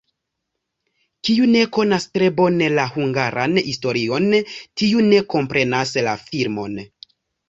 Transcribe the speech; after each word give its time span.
Kiu 1.27 1.47
ne 1.55 1.59
konas 1.75 2.07
tre 2.15 2.29
bone 2.39 2.69
la 2.79 2.85
hungaran 2.95 3.59
historion, 3.67 4.25
tiu 4.83 5.05
ne 5.11 5.21
komprenas 5.35 5.93
la 6.09 6.17
filmon. 6.23 6.81